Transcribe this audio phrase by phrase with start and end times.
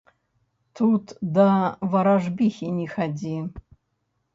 [0.79, 1.05] Тут
[1.37, 1.47] да
[1.95, 3.41] варажбіхі не хадзі.